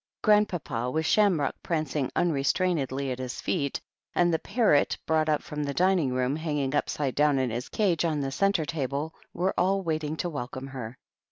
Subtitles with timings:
[0.23, 3.79] Grandpapa, with Shamrock prancing unrestainedly at his feet,
[4.15, 8.03] and the parrot, brought up from the dining room, hanging upside down in his cage
[8.03, 10.97] on the centre table, were all waiting to welcome her.